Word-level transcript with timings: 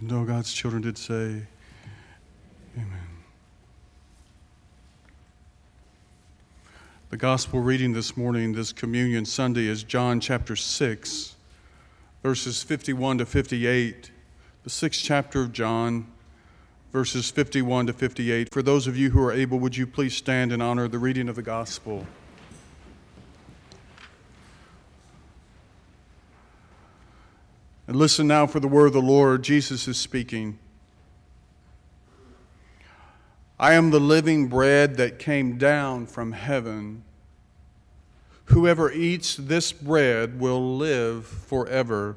And 0.00 0.12
all 0.12 0.24
God's 0.24 0.52
children 0.52 0.82
did 0.82 0.96
say, 0.96 1.42
Amen. 2.76 3.06
The 7.10 7.16
gospel 7.18 7.60
reading 7.60 7.92
this 7.92 8.16
morning, 8.16 8.52
this 8.52 8.72
communion 8.72 9.26
Sunday, 9.26 9.66
is 9.66 9.82
John 9.82 10.20
chapter 10.20 10.56
6, 10.56 11.34
verses 12.22 12.62
51 12.62 13.18
to 13.18 13.26
58. 13.26 14.10
The 14.62 14.70
sixth 14.70 15.02
chapter 15.02 15.42
of 15.42 15.52
John, 15.52 16.06
verses 16.92 17.30
51 17.30 17.88
to 17.88 17.92
58. 17.92 18.52
For 18.52 18.62
those 18.62 18.86
of 18.86 18.96
you 18.96 19.10
who 19.10 19.22
are 19.22 19.32
able, 19.32 19.58
would 19.58 19.76
you 19.76 19.86
please 19.86 20.16
stand 20.16 20.50
in 20.50 20.62
honor 20.62 20.84
of 20.84 20.92
the 20.92 20.98
reading 20.98 21.28
of 21.28 21.36
the 21.36 21.42
gospel? 21.42 22.06
And 27.90 27.98
listen 27.98 28.28
now 28.28 28.46
for 28.46 28.60
the 28.60 28.68
word 28.68 28.86
of 28.86 28.92
the 28.92 29.02
Lord. 29.02 29.42
Jesus 29.42 29.88
is 29.88 29.96
speaking. 29.96 30.60
I 33.58 33.74
am 33.74 33.90
the 33.90 33.98
living 33.98 34.46
bread 34.46 34.96
that 34.98 35.18
came 35.18 35.58
down 35.58 36.06
from 36.06 36.30
heaven. 36.30 37.02
Whoever 38.44 38.92
eats 38.92 39.34
this 39.34 39.72
bread 39.72 40.38
will 40.38 40.76
live 40.76 41.26
forever. 41.26 42.16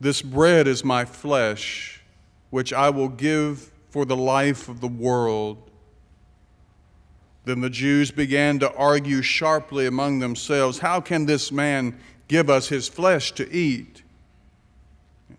This 0.00 0.22
bread 0.22 0.66
is 0.66 0.82
my 0.82 1.04
flesh, 1.04 2.00
which 2.48 2.72
I 2.72 2.88
will 2.88 3.10
give 3.10 3.70
for 3.90 4.06
the 4.06 4.16
life 4.16 4.70
of 4.70 4.80
the 4.80 4.88
world. 4.88 5.70
Then 7.44 7.60
the 7.60 7.68
Jews 7.68 8.10
began 8.10 8.58
to 8.60 8.74
argue 8.74 9.20
sharply 9.20 9.84
among 9.84 10.20
themselves 10.20 10.78
How 10.78 10.98
can 10.98 11.26
this 11.26 11.52
man 11.52 12.00
give 12.28 12.48
us 12.48 12.68
his 12.68 12.88
flesh 12.88 13.32
to 13.32 13.50
eat? 13.52 14.02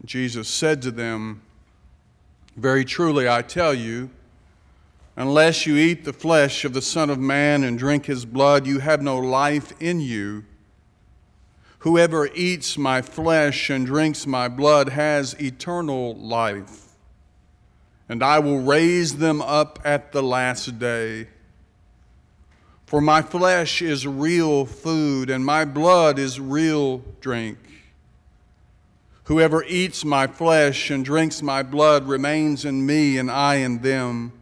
Jesus 0.05 0.47
said 0.47 0.81
to 0.81 0.91
them, 0.91 1.41
Very 2.55 2.84
truly 2.84 3.30
I 3.30 3.41
tell 3.41 3.73
you, 3.73 4.09
unless 5.16 5.66
you 5.66 5.75
eat 5.75 6.03
the 6.03 6.14
flesh 6.14 6.66
of 6.66 6.73
the 6.73 6.81
Son 6.81 7.09
of 7.09 7.19
Man 7.19 7.64
and 7.64 7.77
drink 7.77 8.05
his 8.05 8.25
blood, 8.25 8.66
you 8.66 8.80
have 8.80 9.02
no 9.02 9.17
life 9.17 9.73
in 9.80 10.02
you. 10.02 10.45
Whoever 11.80 12.27
eats 12.33 12.77
my 12.77 13.02
flesh 13.02 13.69
and 13.69 13.86
drinks 13.86 14.27
my 14.27 14.47
blood 14.49 14.89
has 14.89 15.33
eternal 15.39 16.16
life, 16.16 16.95
and 18.09 18.21
I 18.21 18.39
will 18.39 18.59
raise 18.59 19.17
them 19.17 19.42
up 19.42 19.80
at 19.86 20.11
the 20.11 20.23
last 20.23 20.77
day. 20.77 21.27
For 22.90 23.02
my 23.02 23.22
flesh 23.22 23.84
is 23.84 24.08
real 24.08 24.66
food, 24.66 25.30
and 25.30 25.45
my 25.45 25.64
blood 25.64 26.18
is 26.18 26.40
real 26.40 27.04
drink. 27.22 27.59
Whoever 29.26 29.64
eats 29.66 30.04
my 30.04 30.26
flesh 30.26 30.90
and 30.90 31.06
drinks 31.06 31.44
my 31.44 31.62
blood 31.62 32.08
remains 32.08 32.66
in 32.66 32.88
me, 32.88 33.20
and 33.20 33.30
I 33.30 33.58
in 33.58 33.84
them. 33.84 34.34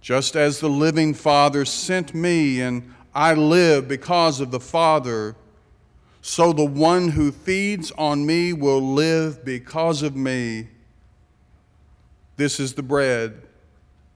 Just 0.00 0.34
as 0.34 0.58
the 0.58 0.68
living 0.68 1.14
Father 1.14 1.64
sent 1.64 2.12
me, 2.12 2.60
and 2.60 2.92
I 3.14 3.34
live 3.34 3.86
because 3.86 4.40
of 4.40 4.50
the 4.50 4.58
Father, 4.58 5.36
so 6.22 6.52
the 6.52 6.64
one 6.64 7.10
who 7.10 7.30
feeds 7.30 7.92
on 7.92 8.26
me 8.26 8.52
will 8.52 8.82
live 8.82 9.44
because 9.44 10.02
of 10.02 10.16
me. 10.16 10.70
This 12.36 12.58
is 12.58 12.74
the 12.74 12.82
bread 12.82 13.42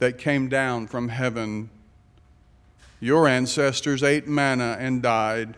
that 0.01 0.19
came 0.19 0.49
down 0.49 0.89
from 0.89 1.11
heaven. 1.11 1.71
Your 3.01 3.27
ancestors 3.27 4.03
ate 4.03 4.29
manna 4.29 4.77
and 4.79 5.03
died, 5.03 5.57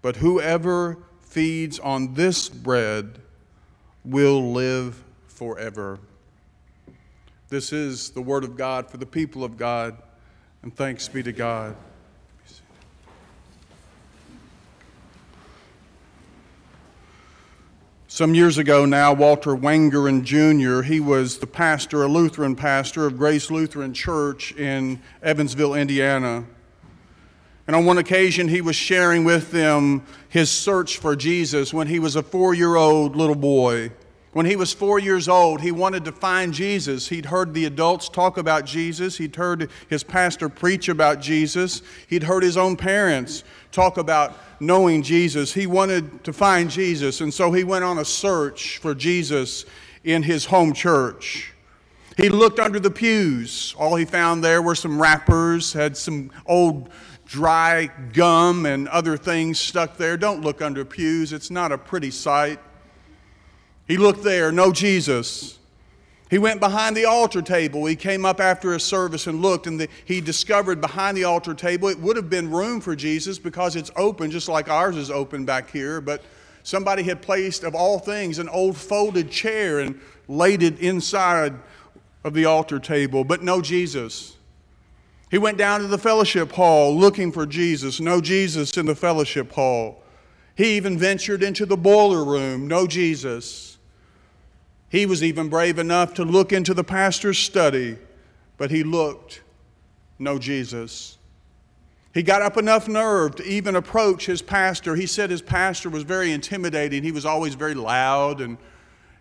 but 0.00 0.16
whoever 0.16 0.98
feeds 1.20 1.80
on 1.80 2.14
this 2.14 2.48
bread 2.48 3.18
will 4.04 4.52
live 4.52 5.02
forever. 5.26 5.98
This 7.48 7.72
is 7.72 8.10
the 8.10 8.22
word 8.22 8.44
of 8.44 8.56
God 8.56 8.88
for 8.88 8.98
the 8.98 9.06
people 9.06 9.42
of 9.42 9.56
God, 9.56 9.96
and 10.62 10.74
thanks 10.74 11.08
be 11.08 11.24
to 11.24 11.32
God. 11.32 11.76
Some 18.14 18.34
years 18.34 18.58
ago 18.58 18.84
now, 18.84 19.14
Walter 19.14 19.56
Wangerin 19.56 20.22
Jr., 20.22 20.82
he 20.82 21.00
was 21.00 21.38
the 21.38 21.46
pastor, 21.46 22.02
a 22.02 22.08
Lutheran 22.08 22.54
pastor 22.54 23.06
of 23.06 23.16
Grace 23.16 23.50
Lutheran 23.50 23.94
Church 23.94 24.52
in 24.52 25.00
Evansville, 25.22 25.72
Indiana. 25.72 26.44
And 27.66 27.74
on 27.74 27.86
one 27.86 27.96
occasion, 27.96 28.48
he 28.48 28.60
was 28.60 28.76
sharing 28.76 29.24
with 29.24 29.50
them 29.50 30.04
his 30.28 30.50
search 30.50 30.98
for 30.98 31.16
Jesus 31.16 31.72
when 31.72 31.86
he 31.86 31.98
was 31.98 32.14
a 32.14 32.22
four 32.22 32.52
year 32.52 32.76
old 32.76 33.16
little 33.16 33.34
boy. 33.34 33.92
When 34.32 34.46
he 34.46 34.56
was 34.56 34.72
four 34.72 34.98
years 34.98 35.28
old, 35.28 35.60
he 35.60 35.72
wanted 35.72 36.06
to 36.06 36.12
find 36.12 36.54
Jesus. 36.54 37.08
He'd 37.08 37.26
heard 37.26 37.52
the 37.52 37.66
adults 37.66 38.08
talk 38.08 38.38
about 38.38 38.64
Jesus. 38.64 39.18
He'd 39.18 39.36
heard 39.36 39.70
his 39.88 40.02
pastor 40.02 40.48
preach 40.48 40.88
about 40.88 41.20
Jesus. 41.20 41.82
He'd 42.06 42.22
heard 42.22 42.42
his 42.42 42.56
own 42.56 42.76
parents 42.76 43.44
talk 43.72 43.98
about 43.98 44.38
knowing 44.58 45.02
Jesus. 45.02 45.52
He 45.52 45.66
wanted 45.66 46.24
to 46.24 46.32
find 46.32 46.70
Jesus, 46.70 47.20
and 47.20 47.32
so 47.32 47.52
he 47.52 47.62
went 47.62 47.84
on 47.84 47.98
a 47.98 48.04
search 48.06 48.78
for 48.78 48.94
Jesus 48.94 49.66
in 50.02 50.22
his 50.22 50.46
home 50.46 50.72
church. 50.72 51.52
He 52.16 52.30
looked 52.30 52.58
under 52.58 52.80
the 52.80 52.90
pews. 52.90 53.74
All 53.78 53.96
he 53.96 54.04
found 54.06 54.42
there 54.42 54.62
were 54.62 54.74
some 54.74 55.00
wrappers, 55.00 55.74
had 55.74 55.94
some 55.94 56.30
old 56.46 56.88
dry 57.26 57.90
gum 58.12 58.64
and 58.64 58.88
other 58.88 59.18
things 59.18 59.60
stuck 59.60 59.98
there. 59.98 60.16
Don't 60.16 60.40
look 60.40 60.62
under 60.62 60.86
pews, 60.86 61.34
it's 61.34 61.50
not 61.50 61.70
a 61.70 61.76
pretty 61.76 62.10
sight. 62.10 62.58
He 63.92 63.98
looked 63.98 64.22
there, 64.22 64.50
no 64.50 64.72
Jesus. 64.72 65.58
He 66.30 66.38
went 66.38 66.60
behind 66.60 66.96
the 66.96 67.04
altar 67.04 67.42
table. 67.42 67.84
He 67.84 67.94
came 67.94 68.24
up 68.24 68.40
after 68.40 68.72
his 68.72 68.82
service 68.82 69.26
and 69.26 69.42
looked, 69.42 69.66
and 69.66 69.78
the, 69.78 69.86
he 70.06 70.22
discovered 70.22 70.80
behind 70.80 71.14
the 71.14 71.24
altar 71.24 71.52
table 71.52 71.88
it 71.88 71.98
would 72.00 72.16
have 72.16 72.30
been 72.30 72.50
room 72.50 72.80
for 72.80 72.96
Jesus 72.96 73.38
because 73.38 73.76
it's 73.76 73.90
open, 73.94 74.30
just 74.30 74.48
like 74.48 74.70
ours 74.70 74.96
is 74.96 75.10
open 75.10 75.44
back 75.44 75.70
here. 75.70 76.00
But 76.00 76.22
somebody 76.62 77.02
had 77.02 77.20
placed, 77.20 77.64
of 77.64 77.74
all 77.74 77.98
things, 77.98 78.38
an 78.38 78.48
old 78.48 78.78
folded 78.78 79.30
chair 79.30 79.80
and 79.80 80.00
laid 80.26 80.62
it 80.62 80.78
inside 80.78 81.52
of 82.24 82.32
the 82.32 82.46
altar 82.46 82.78
table, 82.78 83.24
but 83.24 83.42
no 83.42 83.60
Jesus. 83.60 84.38
He 85.30 85.36
went 85.36 85.58
down 85.58 85.80
to 85.80 85.86
the 85.86 85.98
fellowship 85.98 86.52
hall 86.52 86.96
looking 86.96 87.30
for 87.30 87.44
Jesus. 87.44 88.00
No 88.00 88.22
Jesus 88.22 88.74
in 88.78 88.86
the 88.86 88.96
fellowship 88.96 89.52
hall. 89.52 90.02
He 90.56 90.78
even 90.78 90.96
ventured 90.96 91.42
into 91.42 91.66
the 91.66 91.76
boiler 91.76 92.24
room. 92.24 92.66
No 92.66 92.86
Jesus. 92.86 93.71
He 94.92 95.06
was 95.06 95.24
even 95.24 95.48
brave 95.48 95.78
enough 95.78 96.12
to 96.14 96.22
look 96.22 96.52
into 96.52 96.74
the 96.74 96.84
pastor's 96.84 97.38
study, 97.38 97.96
but 98.58 98.70
he 98.70 98.84
looked. 98.84 99.40
No 100.18 100.38
Jesus. 100.38 101.16
He 102.12 102.22
got 102.22 102.42
up 102.42 102.58
enough 102.58 102.88
nerve 102.88 103.36
to 103.36 103.42
even 103.44 103.74
approach 103.74 104.26
his 104.26 104.42
pastor. 104.42 104.94
He 104.94 105.06
said 105.06 105.30
his 105.30 105.40
pastor 105.40 105.88
was 105.88 106.02
very 106.02 106.30
intimidating. 106.30 107.02
He 107.02 107.10
was 107.10 107.24
always 107.24 107.54
very 107.54 107.72
loud 107.72 108.42
and 108.42 108.58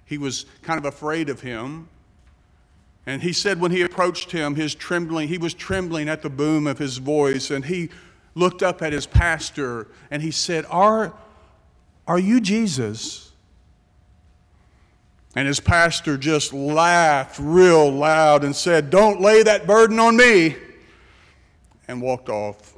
he 0.03 0.17
was 0.17 0.45
kind 0.61 0.77
of 0.77 0.83
afraid 0.83 1.29
of 1.29 1.39
him. 1.39 1.87
And 3.05 3.21
he 3.21 3.31
said 3.31 3.61
when 3.61 3.71
he 3.71 3.81
approached 3.81 4.29
him, 4.29 4.55
his 4.55 4.75
trembling, 4.75 5.29
he 5.29 5.37
was 5.37 5.53
trembling 5.53 6.09
at 6.09 6.21
the 6.21 6.29
boom 6.29 6.67
of 6.67 6.79
his 6.79 6.97
voice, 6.97 7.49
and 7.49 7.63
he 7.63 7.89
looked 8.35 8.61
up 8.61 8.81
at 8.81 8.91
his 8.91 9.07
pastor 9.07 9.87
and 10.11 10.21
he 10.21 10.31
said, 10.31 10.65
Are, 10.69 11.13
are 12.07 12.19
you 12.19 12.41
Jesus? 12.41 13.30
And 15.35 15.47
his 15.47 15.59
pastor 15.59 16.17
just 16.17 16.53
laughed 16.53 17.39
real 17.39 17.89
loud 17.89 18.43
and 18.43 18.55
said, 18.55 18.89
Don't 18.89 19.21
lay 19.21 19.43
that 19.43 19.65
burden 19.65 19.97
on 19.99 20.17
me, 20.17 20.55
and 21.87 22.01
walked 22.01 22.27
off. 22.29 22.77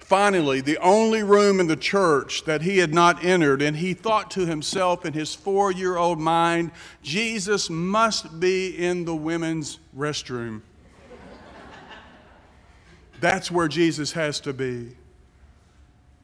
Finally, 0.00 0.60
the 0.60 0.76
only 0.78 1.22
room 1.22 1.60
in 1.60 1.66
the 1.66 1.76
church 1.76 2.44
that 2.44 2.62
he 2.62 2.78
had 2.78 2.92
not 2.92 3.24
entered, 3.24 3.62
and 3.62 3.76
he 3.76 3.94
thought 3.94 4.30
to 4.30 4.44
himself 4.44 5.06
in 5.06 5.12
his 5.12 5.34
four 5.34 5.72
year 5.72 5.96
old 5.96 6.20
mind, 6.20 6.70
Jesus 7.02 7.70
must 7.70 8.38
be 8.38 8.68
in 8.68 9.04
the 9.04 9.14
women's 9.14 9.78
restroom. 9.96 10.60
That's 13.20 13.50
where 13.50 13.68
Jesus 13.68 14.12
has 14.12 14.40
to 14.40 14.52
be. 14.52 14.94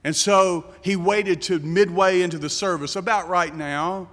And 0.02 0.16
so 0.16 0.64
he 0.82 0.96
waited 0.96 1.42
to 1.42 1.58
midway 1.58 2.22
into 2.22 2.38
the 2.38 2.48
service, 2.48 2.96
about 2.96 3.28
right 3.28 3.54
now, 3.54 4.08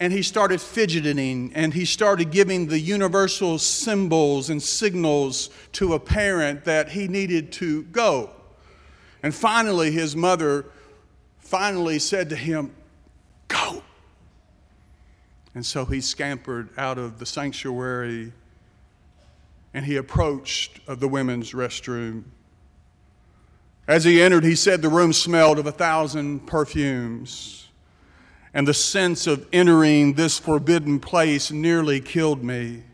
and 0.00 0.12
he 0.12 0.22
started 0.22 0.60
fidgeting 0.60 1.52
and 1.54 1.72
he 1.72 1.84
started 1.84 2.30
giving 2.30 2.66
the 2.66 2.78
universal 2.78 3.58
symbols 3.58 4.50
and 4.50 4.62
signals 4.62 5.50
to 5.72 5.94
a 5.94 6.00
parent 6.00 6.64
that 6.64 6.90
he 6.90 7.08
needed 7.08 7.52
to 7.52 7.84
go. 7.84 8.30
And 9.22 9.34
finally, 9.34 9.92
his 9.92 10.16
mother 10.16 10.66
finally 11.38 11.98
said 11.98 12.28
to 12.30 12.36
him, 12.36 12.74
Go. 13.48 13.82
And 15.54 15.64
so 15.64 15.84
he 15.84 16.00
scampered 16.00 16.70
out 16.76 16.98
of 16.98 17.18
the 17.18 17.26
sanctuary 17.26 18.32
and 19.72 19.84
he 19.84 19.96
approached 19.96 20.80
uh, 20.88 20.94
the 20.94 21.08
women's 21.08 21.52
restroom. 21.52 22.24
As 23.86 24.04
he 24.04 24.22
entered, 24.22 24.44
he 24.44 24.54
said 24.54 24.80
the 24.80 24.88
room 24.88 25.12
smelled 25.12 25.58
of 25.58 25.66
a 25.66 25.72
thousand 25.72 26.46
perfumes. 26.46 27.60
and 28.54 28.68
the 28.68 28.74
sense 28.74 29.26
of 29.26 29.46
entering 29.52 30.14
this 30.14 30.38
forbidden 30.38 31.00
place 31.00 31.50
nearly 31.50 32.00
killed 32.00 32.44
me. 32.44 32.84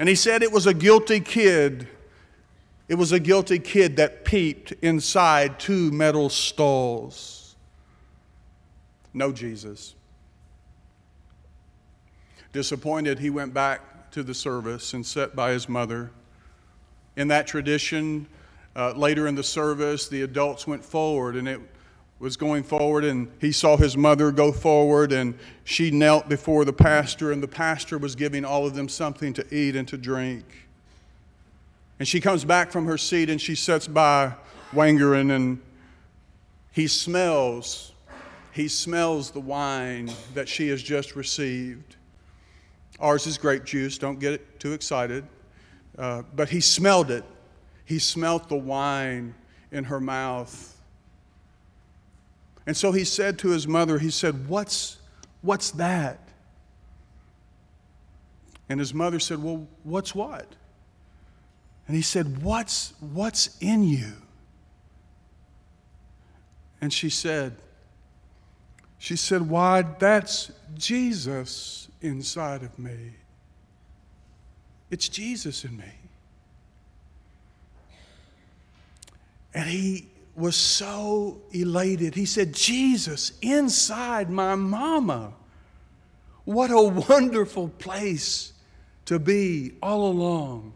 And 0.00 0.08
he 0.08 0.16
said 0.16 0.42
it 0.42 0.50
was 0.50 0.66
a 0.66 0.74
guilty 0.74 1.20
kid. 1.20 1.86
It 2.88 2.96
was 2.96 3.12
a 3.12 3.20
guilty 3.20 3.60
kid 3.60 3.96
that 3.96 4.24
peeped 4.24 4.72
inside 4.82 5.60
two 5.60 5.92
metal 5.92 6.28
stalls. 6.28 7.54
No 9.14 9.30
Jesus. 9.30 9.94
Disappointed, 12.52 13.20
he 13.20 13.30
went 13.30 13.54
back 13.54 14.10
to 14.10 14.24
the 14.24 14.34
service 14.34 14.94
and 14.94 15.06
sat 15.06 15.36
by 15.36 15.52
his 15.52 15.68
mother. 15.68 16.10
In 17.14 17.28
that 17.28 17.46
tradition, 17.46 18.26
uh, 18.76 18.92
later 18.92 19.26
in 19.26 19.34
the 19.34 19.42
service, 19.42 20.06
the 20.06 20.22
adults 20.22 20.66
went 20.66 20.84
forward 20.84 21.34
and 21.34 21.48
it 21.48 21.60
was 22.18 22.36
going 22.36 22.62
forward, 22.62 23.04
and 23.04 23.30
he 23.40 23.52
saw 23.52 23.76
his 23.76 23.96
mother 23.96 24.30
go 24.32 24.50
forward, 24.50 25.12
and 25.12 25.38
she 25.64 25.90
knelt 25.90 26.28
before 26.30 26.64
the 26.64 26.72
pastor, 26.72 27.30
and 27.30 27.42
the 27.42 27.48
pastor 27.48 27.98
was 27.98 28.14
giving 28.14 28.42
all 28.42 28.66
of 28.66 28.74
them 28.74 28.88
something 28.88 29.34
to 29.34 29.54
eat 29.54 29.76
and 29.76 29.86
to 29.88 29.98
drink. 29.98 30.44
And 31.98 32.08
she 32.08 32.20
comes 32.20 32.44
back 32.44 32.70
from 32.70 32.86
her 32.86 32.98
seat 32.98 33.30
and 33.30 33.40
she 33.40 33.54
sits 33.54 33.86
by 33.86 34.34
Wangerin, 34.72 35.34
and 35.34 35.60
he 36.72 36.86
smells, 36.86 37.92
he 38.52 38.68
smells 38.68 39.30
the 39.30 39.40
wine 39.40 40.10
that 40.34 40.48
she 40.48 40.68
has 40.68 40.82
just 40.82 41.16
received. 41.16 41.96
Ours 42.98 43.26
is 43.26 43.36
grape 43.36 43.64
juice, 43.64 43.98
don't 43.98 44.18
get 44.18 44.60
too 44.60 44.72
excited. 44.72 45.24
Uh, 45.98 46.22
but 46.34 46.50
he 46.50 46.60
smelled 46.60 47.10
it. 47.10 47.24
He 47.86 48.00
smelt 48.00 48.48
the 48.48 48.56
wine 48.56 49.34
in 49.70 49.84
her 49.84 50.00
mouth. 50.00 50.76
And 52.66 52.76
so 52.76 52.92
he 52.92 53.04
said 53.04 53.38
to 53.38 53.48
his 53.48 53.66
mother, 53.66 53.98
he 53.98 54.10
said, 54.10 54.48
What's, 54.48 54.98
what's 55.40 55.70
that? 55.72 56.18
And 58.68 58.80
his 58.80 58.92
mother 58.92 59.20
said, 59.20 59.42
Well, 59.42 59.66
what's 59.84 60.14
what? 60.14 60.46
And 61.86 61.96
he 61.96 62.02
said, 62.02 62.42
What's, 62.42 62.92
what's 62.98 63.56
in 63.60 63.84
you? 63.84 64.12
And 66.80 66.92
she 66.92 67.08
said, 67.08 67.54
She 68.98 69.14
said, 69.14 69.48
Why, 69.48 69.82
that's 69.82 70.50
Jesus 70.74 71.86
inside 72.02 72.64
of 72.64 72.76
me. 72.80 73.12
It's 74.90 75.08
Jesus 75.08 75.64
in 75.64 75.76
me. 75.76 75.84
And 79.56 79.64
he 79.64 80.10
was 80.36 80.54
so 80.54 81.40
elated. 81.50 82.14
He 82.14 82.26
said, 82.26 82.52
Jesus, 82.52 83.32
inside 83.40 84.28
my 84.28 84.54
mama. 84.54 85.32
What 86.44 86.70
a 86.70 86.82
wonderful 87.08 87.70
place 87.70 88.52
to 89.06 89.18
be 89.18 89.72
all 89.82 90.10
along. 90.10 90.74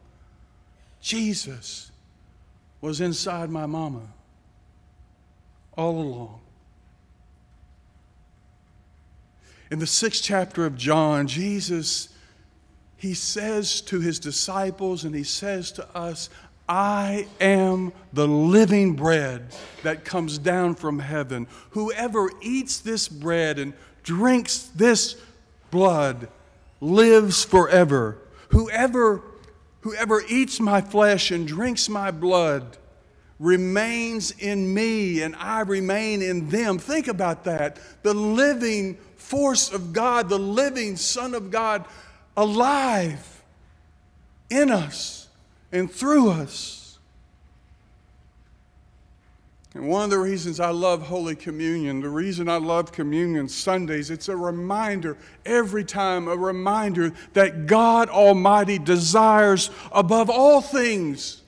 Jesus 1.03 1.93
was 2.81 3.03
inside 3.03 3.51
my 3.51 3.67
mama 3.67 4.09
all 5.77 6.01
along. 6.01 6.41
In 9.71 9.79
the 9.79 9.87
sixth 9.87 10.25
chapter 10.25 10.65
of 10.65 10.75
John, 10.75 11.27
Jesus, 11.27 12.09
he 12.97 13.13
says 13.13 13.83
to 13.83 14.01
his 14.01 14.19
disciples 14.19 15.05
and 15.05 15.15
he 15.15 15.23
says 15.23 15.71
to 15.73 15.87
us, 15.97 16.31
I 16.71 17.27
am 17.41 17.93
the 18.13 18.29
living 18.29 18.95
bread 18.95 19.49
that 19.83 20.05
comes 20.05 20.39
down 20.39 20.77
from 20.77 21.01
heaven. 21.01 21.49
Whoever 21.71 22.31
eats 22.41 22.79
this 22.79 23.09
bread 23.09 23.59
and 23.59 23.73
drinks 24.05 24.71
this 24.77 25.17
blood 25.73 26.29
lives 26.81 27.43
forever. 27.43 28.19
Whoever, 28.51 29.21
whoever 29.81 30.23
eats 30.29 30.61
my 30.61 30.81
flesh 30.81 31.33
and 31.33 31.45
drinks 31.45 31.89
my 31.89 32.13
blood 32.13 32.79
remains 33.41 34.31
in 34.31 34.73
me 34.73 35.23
and 35.23 35.35
I 35.35 35.63
remain 35.63 36.23
in 36.23 36.51
them. 36.51 36.79
Think 36.79 37.09
about 37.09 37.43
that. 37.45 37.81
The 38.05 38.15
living 38.15 38.97
force 39.17 39.73
of 39.73 39.93
God, 39.93 40.29
the 40.29 40.39
living 40.39 40.95
Son 40.95 41.35
of 41.35 41.51
God, 41.51 41.85
alive 42.37 43.43
in 44.49 44.71
us 44.71 45.20
and 45.73 45.91
through 45.91 46.31
us. 46.31 46.81
And 49.75 49.89
one 49.89 50.03
of 50.03 50.11
the 50.11 50.19
reasons 50.19 50.59
I 50.59 50.71
love 50.71 51.03
Holy 51.03 51.37
Communion, 51.37 52.01
the 52.01 52.09
reason 52.09 52.49
I 52.49 52.57
love 52.57 52.91
Communion 52.91 53.49
Sundays, 53.49 54.11
it's 54.11 54.29
a 54.29 54.37
reminder 54.37 55.17
every 55.47 55.85
time, 55.85 56.27
a 56.27 56.37
reminder 56.37 57.13
that 57.35 57.67
God 57.67 58.09
Almighty 58.09 58.79
desires 58.81 59.71
above 59.93 60.29
all 60.29 60.61
things 60.61 61.43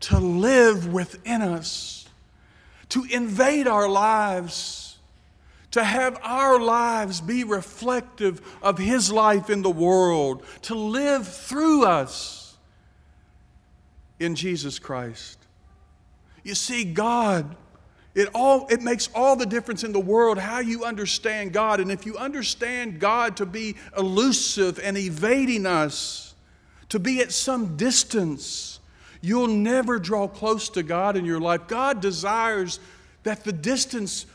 to 0.00 0.18
live 0.18 0.92
within 0.92 1.40
us, 1.40 2.06
to 2.90 3.04
invade 3.10 3.66
our 3.66 3.88
lives, 3.88 4.98
to 5.70 5.82
have 5.82 6.18
our 6.22 6.60
lives 6.60 7.22
be 7.22 7.44
reflective 7.44 8.42
of 8.60 8.76
His 8.76 9.10
life 9.10 9.48
in 9.48 9.62
the 9.62 9.70
world, 9.70 10.44
to 10.62 10.74
live 10.74 11.26
through 11.26 11.86
us 11.86 12.47
in 14.18 14.34
Jesus 14.34 14.78
Christ. 14.78 15.38
You 16.42 16.54
see, 16.54 16.84
God, 16.84 17.56
it, 18.14 18.28
all, 18.34 18.66
it 18.68 18.82
makes 18.82 19.08
all 19.14 19.36
the 19.36 19.46
difference 19.46 19.84
in 19.84 19.92
the 19.92 20.00
world 20.00 20.38
how 20.38 20.60
you 20.60 20.84
understand 20.84 21.52
God. 21.52 21.80
And 21.80 21.90
if 21.90 22.06
you 22.06 22.16
understand 22.16 23.00
God 23.00 23.36
to 23.36 23.46
be 23.46 23.76
elusive 23.96 24.80
and 24.82 24.96
evading 24.96 25.66
us, 25.66 26.34
to 26.88 26.98
be 26.98 27.20
at 27.20 27.32
some 27.32 27.76
distance, 27.76 28.80
you'll 29.20 29.46
never 29.46 29.98
draw 29.98 30.26
close 30.26 30.68
to 30.70 30.82
God 30.82 31.16
in 31.16 31.24
your 31.24 31.40
life. 31.40 31.68
God 31.68 32.00
desires 32.00 32.80
that 33.24 33.44
the 33.44 33.52
distance 33.52 34.26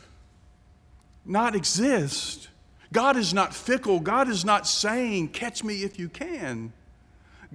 not 1.25 1.55
exist. 1.55 2.49
God 2.91 3.17
is 3.17 3.33
not 3.33 3.55
fickle. 3.55 3.99
God 3.99 4.29
is 4.29 4.45
not 4.45 4.67
saying, 4.67 5.29
Catch 5.29 5.63
me 5.63 5.83
if 5.83 5.97
you 5.97 6.09
can. 6.09 6.73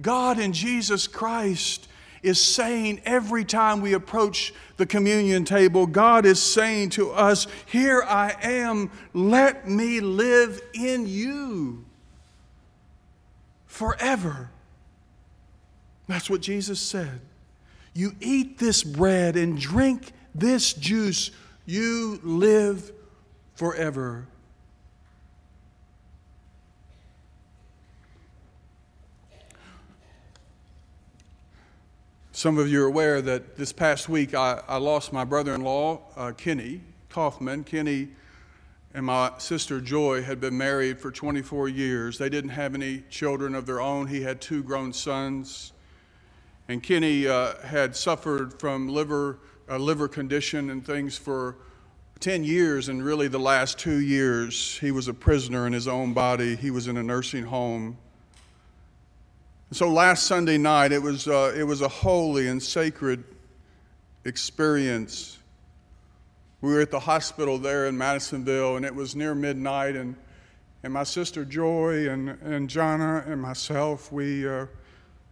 God 0.01 0.39
in 0.39 0.53
Jesus 0.53 1.07
Christ 1.07 1.87
is 2.21 2.39
saying 2.39 3.01
every 3.05 3.45
time 3.45 3.81
we 3.81 3.93
approach 3.93 4.53
the 4.77 4.85
communion 4.85 5.45
table, 5.45 5.87
God 5.87 6.25
is 6.25 6.41
saying 6.41 6.91
to 6.91 7.11
us, 7.11 7.47
Here 7.65 8.03
I 8.03 8.35
am, 8.41 8.91
let 9.13 9.67
me 9.67 9.99
live 9.99 10.61
in 10.73 11.07
you 11.07 11.85
forever. 13.65 14.49
That's 16.07 16.29
what 16.29 16.41
Jesus 16.41 16.79
said. 16.79 17.21
You 17.93 18.15
eat 18.19 18.57
this 18.57 18.83
bread 18.83 19.35
and 19.35 19.59
drink 19.59 20.11
this 20.33 20.73
juice, 20.73 21.31
you 21.65 22.19
live 22.23 22.91
forever. 23.55 24.27
Some 32.39 32.57
of 32.57 32.69
you 32.69 32.83
are 32.83 32.87
aware 32.87 33.21
that 33.21 33.57
this 33.57 33.73
past 33.73 34.07
week 34.07 34.33
I, 34.33 34.61
I 34.65 34.77
lost 34.77 35.11
my 35.11 35.25
brother 35.25 35.53
in 35.53 35.61
law, 35.61 35.99
uh, 36.15 36.31
Kenny 36.31 36.79
Kaufman. 37.09 37.65
Kenny 37.65 38.07
and 38.93 39.05
my 39.05 39.33
sister 39.39 39.81
Joy 39.81 40.21
had 40.21 40.39
been 40.39 40.57
married 40.57 41.01
for 41.01 41.11
24 41.11 41.67
years. 41.67 42.17
They 42.17 42.29
didn't 42.29 42.51
have 42.51 42.75
any 42.75 43.03
children 43.09 43.55
of 43.55 43.65
their 43.65 43.81
own. 43.81 44.07
He 44.07 44.21
had 44.21 44.39
two 44.39 44.63
grown 44.63 44.93
sons. 44.93 45.73
And 46.69 46.81
Kenny 46.81 47.27
uh, 47.27 47.55
had 47.57 47.93
suffered 47.93 48.57
from 48.57 48.87
liver, 48.87 49.39
uh, 49.69 49.75
liver 49.75 50.07
condition 50.07 50.69
and 50.69 50.85
things 50.85 51.17
for 51.17 51.57
10 52.21 52.45
years, 52.45 52.87
and 52.87 53.03
really 53.03 53.27
the 53.27 53.37
last 53.37 53.77
two 53.77 53.99
years, 53.99 54.77
he 54.77 54.91
was 54.91 55.09
a 55.09 55.13
prisoner 55.13 55.67
in 55.67 55.73
his 55.73 55.89
own 55.89 56.13
body. 56.13 56.55
He 56.55 56.71
was 56.71 56.87
in 56.87 56.95
a 56.95 57.03
nursing 57.03 57.43
home. 57.43 57.97
So 59.71 59.87
last 59.87 60.25
Sunday 60.25 60.57
night, 60.57 60.91
it 60.91 61.01
was, 61.01 61.27
uh, 61.27 61.53
it 61.55 61.61
was 61.61 61.81
a 61.81 61.87
holy 61.87 62.47
and 62.47 62.61
sacred 62.61 63.23
experience. 64.25 65.37
We 66.61 66.73
were 66.73 66.81
at 66.81 66.89
the 66.89 66.99
hospital 66.99 67.59
there 67.59 67.85
in 67.85 67.95
Madisonville, 67.95 68.77
and 68.77 68.85
it 68.85 68.95
was 68.95 69.15
near 69.15 69.35
midnight, 69.35 69.95
and, 69.95 70.15
and 70.81 70.91
my 70.91 71.03
sister 71.03 71.45
Joy 71.45 72.09
and, 72.09 72.29
and 72.41 72.67
Jana 72.67 73.23
and 73.27 73.39
myself, 73.39 74.11
we, 74.11 74.49
uh, 74.49 74.65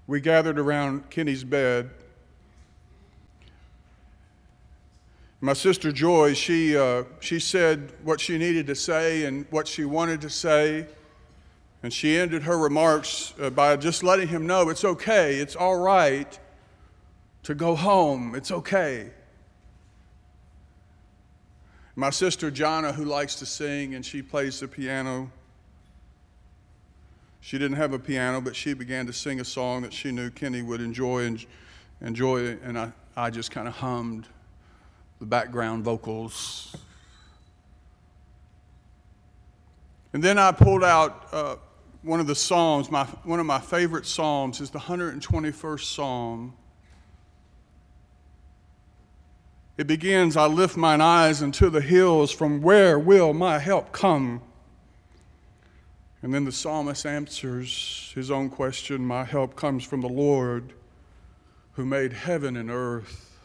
we 0.05 0.21
gathered 0.21 0.59
around 0.59 1.09
Kenny's 1.09 1.43
bed. 1.43 1.89
My 5.41 5.53
sister 5.53 5.91
Joy, 5.91 6.35
she, 6.35 6.77
uh, 6.77 7.05
she 7.21 7.39
said 7.39 7.91
what 8.03 8.21
she 8.21 8.37
needed 8.37 8.67
to 8.67 8.75
say 8.75 9.25
and 9.25 9.47
what 9.49 9.67
she 9.67 9.83
wanted 9.83 10.21
to 10.21 10.29
say. 10.29 10.85
And 11.83 11.93
she 11.93 12.17
ended 12.17 12.43
her 12.43 12.57
remarks 12.57 13.33
uh, 13.39 13.49
by 13.49 13.75
just 13.77 14.03
letting 14.03 14.27
him 14.27 14.47
know 14.47 14.69
it's 14.69 14.83
okay, 14.83 15.35
it's 15.35 15.55
all 15.55 15.77
right 15.77 16.39
to 17.43 17.55
go 17.55 17.75
home, 17.75 18.35
it's 18.35 18.51
okay. 18.51 19.11
My 21.95 22.09
sister 22.09 22.51
Jana, 22.51 22.91
who 22.91 23.05
likes 23.05 23.35
to 23.35 23.45
sing 23.45 23.95
and 23.95 24.05
she 24.05 24.21
plays 24.21 24.59
the 24.59 24.67
piano, 24.67 25.31
she 27.41 27.57
didn't 27.57 27.77
have 27.77 27.93
a 27.93 27.99
piano, 27.99 28.41
but 28.41 28.55
she 28.55 28.73
began 28.73 29.05
to 29.05 29.13
sing 29.13 29.39
a 29.39 29.45
song 29.45 29.83
that 29.83 29.93
she 29.93 30.11
knew 30.11 30.29
Kenny 30.29 30.61
would 30.61 30.81
enjoy 30.81 31.25
and 31.25 31.45
enjoy, 32.01 32.57
and 32.63 32.77
I, 32.77 32.91
I 33.15 33.29
just 33.29 33.51
kind 33.51 33.67
of 33.67 33.75
hummed 33.75 34.27
the 35.19 35.25
background 35.25 35.83
vocals. 35.83 36.75
And 40.13 40.23
then 40.23 40.37
I 40.37 40.51
pulled 40.51 40.83
out 40.83 41.27
uh, 41.31 41.55
one 42.01 42.19
of 42.19 42.27
the 42.27 42.35
psalms. 42.35 42.91
My, 42.91 43.05
one 43.23 43.39
of 43.39 43.45
my 43.45 43.59
favorite 43.59 44.05
psalms 44.05 44.61
is 44.61 44.69
the 44.69 44.79
121st 44.79 45.83
Psalm. 45.83 46.53
It 49.77 49.85
begins, 49.85 50.35
I 50.35 50.47
lift 50.47 50.75
mine 50.75 51.01
eyes 51.01 51.43
unto 51.43 51.69
the 51.69 51.81
hills, 51.81 52.31
from 52.31 52.61
where 52.61 52.97
will 52.97 53.33
my 53.33 53.59
help 53.59 53.91
come? 53.91 54.41
And 56.23 56.33
then 56.33 56.45
the 56.45 56.51
psalmist 56.51 57.05
answers 57.05 58.11
his 58.15 58.31
own 58.31 58.49
question 58.49 59.05
My 59.05 59.23
help 59.23 59.55
comes 59.55 59.83
from 59.83 60.01
the 60.01 60.09
Lord 60.09 60.73
who 61.73 61.85
made 61.85 62.11
heaven 62.11 62.57
and 62.57 62.71
earth. 62.71 63.39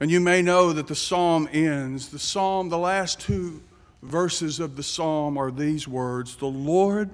And 0.00 0.10
you 0.10 0.20
may 0.20 0.42
know 0.42 0.74
that 0.74 0.86
the 0.86 0.94
psalm 0.94 1.48
ends. 1.50 2.10
The 2.10 2.18
psalm, 2.18 2.68
the 2.68 2.76
last 2.76 3.20
two 3.20 3.62
verses 4.04 4.60
of 4.60 4.76
the 4.76 4.82
psalm 4.82 5.36
are 5.36 5.50
these 5.50 5.88
words 5.88 6.36
The 6.36 6.46
Lord 6.46 7.10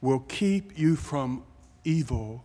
will 0.00 0.20
keep 0.20 0.78
you 0.78 0.96
from 0.96 1.42
evil. 1.84 2.44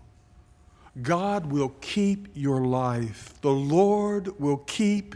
God 1.02 1.52
will 1.52 1.74
keep 1.82 2.30
your 2.34 2.62
life. 2.62 3.34
The 3.42 3.52
Lord 3.52 4.40
will 4.40 4.58
keep, 4.58 5.16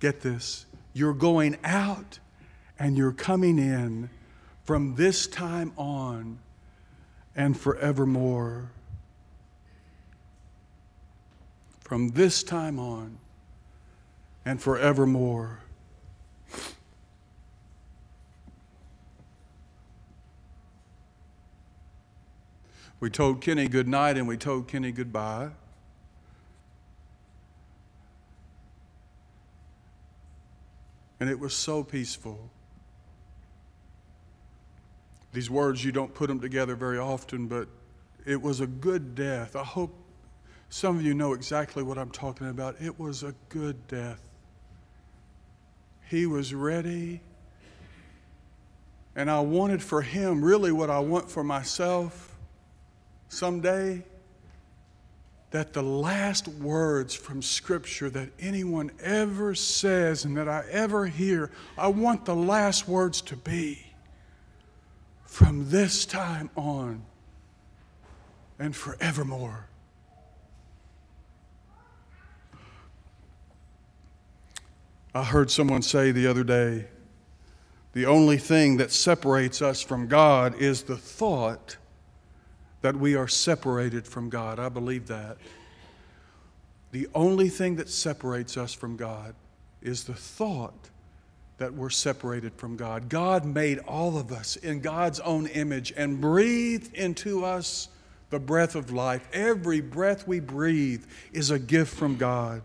get 0.00 0.20
this, 0.20 0.64
you're 0.94 1.12
going 1.12 1.58
out 1.62 2.18
and 2.78 2.96
you're 2.96 3.12
coming 3.12 3.58
in 3.58 4.08
from 4.64 4.94
this 4.94 5.26
time 5.26 5.72
on 5.76 6.38
and 7.36 7.58
forevermore. 7.58 8.70
From 11.80 12.08
this 12.10 12.42
time 12.42 12.78
on 12.78 13.18
and 14.44 14.60
forevermore. 14.60 15.63
We 23.00 23.10
told 23.10 23.40
Kenny 23.40 23.68
good 23.68 23.88
night 23.88 24.16
and 24.16 24.26
we 24.26 24.36
told 24.36 24.68
Kenny 24.68 24.92
goodbye. 24.92 25.50
And 31.20 31.30
it 31.30 31.38
was 31.38 31.54
so 31.54 31.82
peaceful. 31.82 32.50
These 35.32 35.50
words, 35.50 35.84
you 35.84 35.90
don't 35.90 36.14
put 36.14 36.28
them 36.28 36.40
together 36.40 36.76
very 36.76 36.98
often, 36.98 37.46
but 37.46 37.68
it 38.24 38.40
was 38.40 38.60
a 38.60 38.66
good 38.66 39.14
death. 39.14 39.56
I 39.56 39.64
hope 39.64 39.94
some 40.68 40.96
of 40.96 41.02
you 41.02 41.14
know 41.14 41.32
exactly 41.32 41.82
what 41.82 41.98
I'm 41.98 42.10
talking 42.10 42.48
about. 42.48 42.76
It 42.80 42.98
was 42.98 43.22
a 43.22 43.34
good 43.48 43.86
death. 43.88 44.20
He 46.08 46.26
was 46.26 46.54
ready. 46.54 47.20
And 49.16 49.30
I 49.30 49.40
wanted 49.40 49.82
for 49.82 50.02
him 50.02 50.44
really 50.44 50.72
what 50.72 50.90
I 50.90 50.98
want 50.98 51.30
for 51.30 51.44
myself 51.44 52.33
someday 53.34 54.02
that 55.50 55.72
the 55.72 55.82
last 55.82 56.48
words 56.48 57.14
from 57.14 57.40
Scripture 57.40 58.10
that 58.10 58.28
anyone 58.40 58.90
ever 59.00 59.54
says 59.54 60.24
and 60.24 60.36
that 60.36 60.48
I 60.48 60.64
ever 60.70 61.06
hear, 61.06 61.50
I 61.78 61.88
want 61.88 62.24
the 62.24 62.34
last 62.34 62.88
words 62.88 63.20
to 63.22 63.36
be 63.36 63.86
from 65.24 65.68
this 65.70 66.06
time 66.06 66.50
on 66.56 67.02
and 68.58 68.74
forevermore. 68.74 69.68
I 75.14 75.22
heard 75.22 75.50
someone 75.50 75.82
say 75.82 76.10
the 76.10 76.26
other 76.26 76.42
day 76.42 76.86
the 77.92 78.06
only 78.06 78.38
thing 78.38 78.78
that 78.78 78.90
separates 78.90 79.62
us 79.62 79.80
from 79.80 80.08
God 80.08 80.56
is 80.56 80.82
the 80.82 80.96
thought 80.96 81.76
that 82.84 82.94
we 82.94 83.14
are 83.14 83.26
separated 83.26 84.06
from 84.06 84.28
God. 84.28 84.58
I 84.58 84.68
believe 84.68 85.06
that. 85.06 85.38
The 86.92 87.08
only 87.14 87.48
thing 87.48 87.76
that 87.76 87.88
separates 87.88 88.58
us 88.58 88.74
from 88.74 88.98
God 88.98 89.34
is 89.80 90.04
the 90.04 90.12
thought 90.12 90.90
that 91.56 91.72
we're 91.72 91.88
separated 91.88 92.52
from 92.56 92.76
God. 92.76 93.08
God 93.08 93.46
made 93.46 93.78
all 93.88 94.18
of 94.18 94.30
us 94.32 94.56
in 94.56 94.80
God's 94.80 95.18
own 95.20 95.46
image 95.46 95.94
and 95.96 96.20
breathed 96.20 96.94
into 96.94 97.42
us 97.42 97.88
the 98.28 98.38
breath 98.38 98.74
of 98.74 98.92
life. 98.92 99.26
Every 99.32 99.80
breath 99.80 100.28
we 100.28 100.40
breathe 100.40 101.06
is 101.32 101.50
a 101.50 101.58
gift 101.58 101.94
from 101.94 102.18
God. 102.18 102.60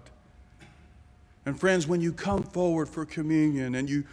And 1.45 1.57
friends, 1.57 1.88
when 1.88 2.01
you 2.01 2.11
come 2.11 2.43
forward 2.43 2.89
for 2.89 3.05
communion 3.05 3.73
and 3.73 3.89
you 3.89 4.03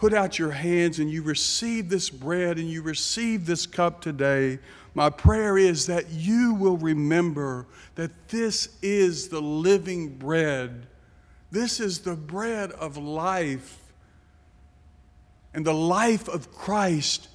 put 0.00 0.14
out 0.14 0.38
your 0.38 0.50
hands 0.50 0.98
and 0.98 1.10
you 1.10 1.20
receive 1.20 1.90
this 1.90 2.08
bread 2.08 2.56
and 2.56 2.70
you 2.70 2.80
receive 2.80 3.44
this 3.44 3.66
cup 3.66 4.00
today, 4.00 4.58
my 4.94 5.10
prayer 5.10 5.58
is 5.58 5.88
that 5.88 6.08
you 6.08 6.54
will 6.54 6.78
remember 6.78 7.66
that 7.96 8.10
this 8.30 8.78
is 8.80 9.28
the 9.28 9.42
living 9.42 10.08
bread. 10.16 10.86
This 11.50 11.80
is 11.80 11.98
the 11.98 12.16
bread 12.16 12.72
of 12.72 12.96
life. 12.96 13.92
And 15.52 15.66
the 15.66 15.74
life 15.74 16.28
of 16.28 16.50
Christ 16.50 17.28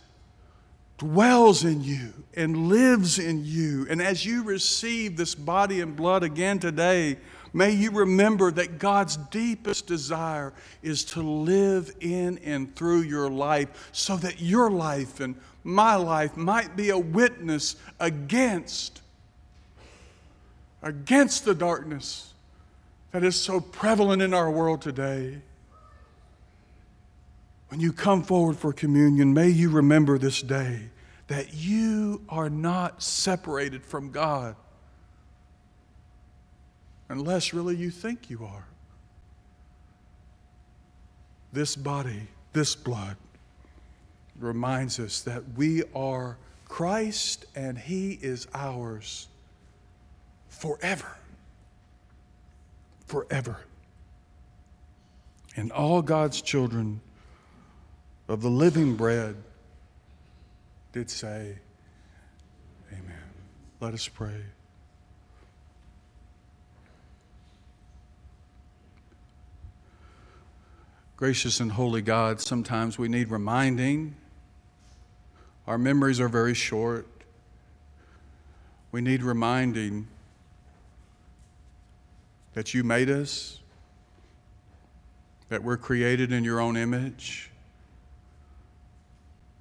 dwells 0.98 1.64
in 1.64 1.84
you 1.84 2.14
and 2.36 2.68
lives 2.68 3.20
in 3.20 3.46
you. 3.46 3.86
And 3.92 4.02
as 4.02 4.26
you 4.26 4.42
receive 4.42 5.18
this 5.18 5.36
body 5.36 5.82
and 5.82 5.96
blood 5.96 6.24
again 6.24 6.58
today, 6.58 7.18
may 7.56 7.72
you 7.72 7.90
remember 7.90 8.52
that 8.52 8.80
God's 8.80 9.16
deepest 9.16 9.88
desire 9.88 10.52
is 10.84 11.06
to 11.06 11.22
live 11.22 11.90
in 12.02 12.38
and 12.40 12.76
through 12.76 13.02
your 13.04 13.30
life 13.30 13.90
so 13.94 14.18
that 14.18 14.42
your 14.42 14.70
life 14.70 15.22
and 15.22 15.36
my 15.64 15.96
life 15.96 16.36
might 16.36 16.76
be 16.76 16.90
a 16.90 16.98
witness 16.98 17.78
against 18.00 19.02
against 20.84 21.46
the 21.46 21.56
darkness 21.56 22.34
that 23.12 23.24
is 23.24 23.36
so 23.36 23.62
prevalent 23.62 24.22
in 24.22 24.34
our 24.34 24.52
world 24.52 24.82
today. 24.82 25.40
When 27.70 27.80
you 27.80 27.94
come 27.94 28.22
forward 28.22 28.58
for 28.58 28.74
communion, 28.74 29.34
may 29.34 29.48
you 29.48 29.70
remember 29.70 30.18
this 30.18 30.42
day 30.42 30.90
that 31.28 31.54
you 31.54 32.22
are 32.28 32.50
not 32.50 33.02
separated 33.02 33.86
from 33.86 34.12
God 34.12 34.56
unless 37.10 37.54
really 37.54 37.76
you 37.76 37.90
think 37.90 38.30
you 38.30 38.46
are. 38.46 38.66
This 41.54 41.76
body, 41.76 42.28
this 42.54 42.76
blood, 42.76 43.18
reminds 44.40 45.00
us 45.00 45.22
that 45.22 45.44
we 45.56 45.84
are 45.96 46.38
Christ 46.68 47.46
and 47.56 47.78
He 47.78 48.20
is 48.22 48.48
ours 48.54 49.28
forever. 50.50 51.18
Forever. 53.06 53.60
And 55.56 55.72
all 55.72 56.02
God's 56.02 56.42
children 56.42 57.00
of 58.28 58.42
the 58.42 58.50
living 58.50 58.96
bread 58.96 59.36
did 60.92 61.10
say, 61.10 61.58
Amen. 62.92 63.30
Let 63.80 63.94
us 63.94 64.08
pray. 64.08 64.42
Gracious 71.18 71.62
and 71.62 71.72
holy 71.72 72.02
God, 72.02 72.42
sometimes 72.42 72.98
we 72.98 73.08
need 73.08 73.30
reminding 73.30 74.16
our 75.66 75.78
memories 75.78 76.20
are 76.20 76.28
very 76.28 76.54
short. 76.54 77.08
We 78.92 79.02
need 79.02 79.24
reminding 79.24 80.08
that 82.54 82.74
you 82.74 82.84
made 82.84 83.10
us, 83.10 83.62
that 85.50 85.64
we're 85.64 85.78
created 85.78 86.32
in 86.32 86.44
your 86.44 86.60
own 86.60 86.78
image, 86.78 87.50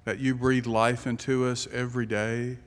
that 0.03 0.19
you 0.19 0.35
breathe 0.35 0.67
life 0.67 1.07
into 1.07 1.45
us 1.45 1.67
every 1.71 2.05
day. 2.05 2.57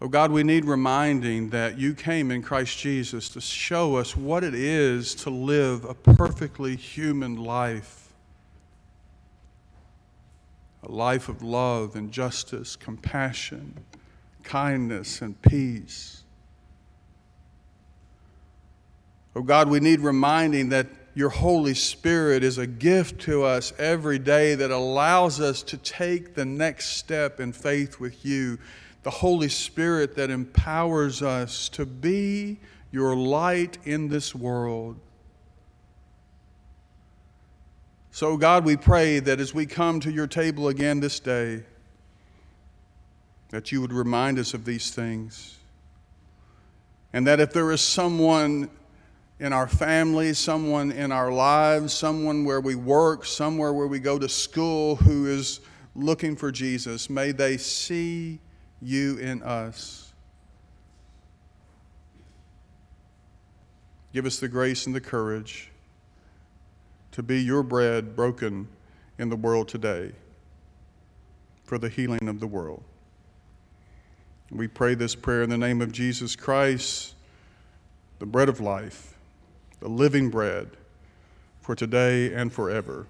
Oh 0.00 0.08
God, 0.08 0.30
we 0.30 0.42
need 0.42 0.66
reminding 0.66 1.50
that 1.50 1.78
you 1.78 1.94
came 1.94 2.30
in 2.30 2.42
Christ 2.42 2.78
Jesus 2.78 3.30
to 3.30 3.40
show 3.40 3.96
us 3.96 4.14
what 4.14 4.44
it 4.44 4.54
is 4.54 5.14
to 5.16 5.30
live 5.30 5.84
a 5.84 5.94
perfectly 5.94 6.76
human 6.76 7.36
life 7.36 8.06
a 10.86 10.92
life 10.92 11.28
of 11.28 11.42
love 11.42 11.96
and 11.96 12.12
justice, 12.12 12.76
compassion, 12.76 13.74
kindness, 14.44 15.20
and 15.20 15.40
peace. 15.42 16.22
Oh 19.34 19.42
God, 19.42 19.68
we 19.68 19.80
need 19.80 20.00
reminding 20.00 20.70
that 20.70 20.86
your 21.14 21.28
Holy 21.30 21.74
Spirit 21.74 22.44
is 22.44 22.58
a 22.58 22.66
gift 22.66 23.20
to 23.22 23.42
us 23.42 23.72
every 23.78 24.18
day 24.18 24.54
that 24.54 24.70
allows 24.70 25.40
us 25.40 25.62
to 25.64 25.76
take 25.76 26.34
the 26.34 26.44
next 26.44 26.96
step 26.96 27.40
in 27.40 27.52
faith 27.52 27.98
with 27.98 28.24
you. 28.24 28.58
The 29.06 29.10
Holy 29.10 29.48
Spirit 29.48 30.16
that 30.16 30.30
empowers 30.30 31.22
us 31.22 31.68
to 31.68 31.86
be 31.86 32.58
your 32.90 33.14
light 33.14 33.78
in 33.84 34.08
this 34.08 34.34
world. 34.34 34.98
So, 38.10 38.36
God, 38.36 38.64
we 38.64 38.76
pray 38.76 39.20
that 39.20 39.38
as 39.38 39.54
we 39.54 39.64
come 39.64 40.00
to 40.00 40.10
your 40.10 40.26
table 40.26 40.66
again 40.66 40.98
this 40.98 41.20
day, 41.20 41.62
that 43.50 43.70
you 43.70 43.80
would 43.80 43.92
remind 43.92 44.40
us 44.40 44.54
of 44.54 44.64
these 44.64 44.90
things. 44.90 45.56
And 47.12 47.28
that 47.28 47.38
if 47.38 47.52
there 47.52 47.70
is 47.70 47.82
someone 47.82 48.68
in 49.38 49.52
our 49.52 49.68
family, 49.68 50.34
someone 50.34 50.90
in 50.90 51.12
our 51.12 51.30
lives, 51.30 51.92
someone 51.92 52.44
where 52.44 52.60
we 52.60 52.74
work, 52.74 53.24
somewhere 53.24 53.72
where 53.72 53.86
we 53.86 54.00
go 54.00 54.18
to 54.18 54.28
school 54.28 54.96
who 54.96 55.26
is 55.26 55.60
looking 55.94 56.34
for 56.34 56.50
Jesus, 56.50 57.08
may 57.08 57.30
they 57.30 57.56
see 57.56 58.40
you 58.80 59.18
in 59.18 59.42
us. 59.42 60.12
Give 64.12 64.26
us 64.26 64.38
the 64.38 64.48
grace 64.48 64.86
and 64.86 64.94
the 64.94 65.00
courage 65.00 65.70
to 67.12 67.22
be 67.22 67.40
your 67.40 67.62
bread 67.62 68.16
broken 68.16 68.68
in 69.18 69.28
the 69.28 69.36
world 69.36 69.68
today 69.68 70.12
for 71.64 71.78
the 71.78 71.88
healing 71.88 72.28
of 72.28 72.40
the 72.40 72.46
world. 72.46 72.82
We 74.50 74.68
pray 74.68 74.94
this 74.94 75.14
prayer 75.14 75.42
in 75.42 75.50
the 75.50 75.58
name 75.58 75.82
of 75.82 75.92
Jesus 75.92 76.36
Christ, 76.36 77.14
the 78.18 78.26
bread 78.26 78.48
of 78.48 78.60
life 78.60 79.16
the 79.80 79.88
living 79.88 80.30
bread 80.30 80.70
for 81.60 81.74
today 81.74 82.32
and 82.32 82.52
forever. 82.52 83.06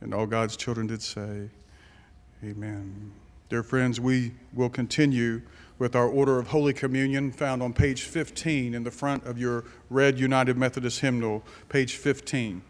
And 0.00 0.14
all 0.14 0.26
God's 0.26 0.56
children 0.56 0.86
did 0.86 1.02
say, 1.02 1.48
Amen. 2.44 3.12
Dear 3.48 3.62
friends, 3.62 4.00
we 4.00 4.32
will 4.52 4.68
continue 4.68 5.40
with 5.78 5.94
our 5.94 6.08
order 6.08 6.40
of 6.40 6.48
Holy 6.48 6.72
Communion 6.72 7.30
found 7.30 7.62
on 7.62 7.72
page 7.72 8.02
15 8.02 8.74
in 8.74 8.82
the 8.82 8.90
front 8.90 9.24
of 9.24 9.38
your 9.38 9.64
red 9.88 10.18
United 10.18 10.56
Methodist 10.56 10.98
hymnal, 10.98 11.44
page 11.68 11.94
15. 11.94 12.60